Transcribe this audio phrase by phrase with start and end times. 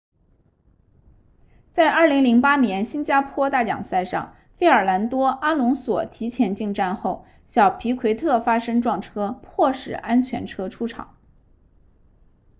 [1.73, 11.17] 在2008年新加坡大奖赛上费尔南多阿隆索提前进站后小皮奎特发生撞车迫使安全车出场